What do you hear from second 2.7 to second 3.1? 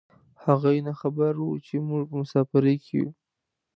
کې یو.